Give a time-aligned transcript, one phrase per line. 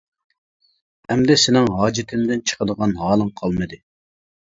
[1.15, 3.81] ئەمدى سېنىڭ ھاجىتىمدىن چىقىدىغان ھالىڭ قالمىدى.